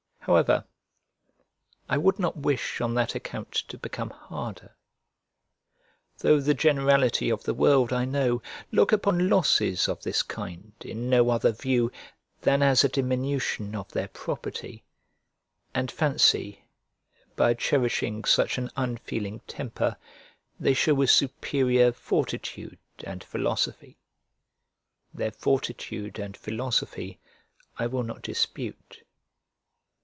[0.25, 0.63] However,
[1.89, 4.75] I would not wish on that account to become harder:
[6.19, 11.09] though the generality of the world, I know, look upon losses of this kind in
[11.09, 11.91] no other view
[12.39, 14.83] than as a diminution of their property,
[15.73, 16.65] and fancy,
[17.35, 19.97] by cherishing such an unfeeling temper,
[20.59, 23.97] they show a superior fortitude and philosophy.
[25.15, 27.17] Their fortitude and philosophy
[27.79, 29.01] I will not dispute.